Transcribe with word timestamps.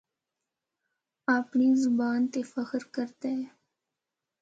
آپڑی 1.35 1.69
زبان 1.83 2.19
تے 2.31 2.39
فخر 2.53 2.81
کردا 2.93 3.29
اے۔ 3.37 3.43